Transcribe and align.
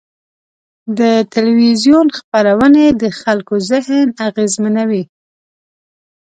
د 0.99 1.01
تلویزیون 1.33 2.07
خپرونې 2.17 2.85
د 3.01 3.03
خلکو 3.21 3.53
ذهن 3.69 4.05
اغېزمنوي. 4.27 5.03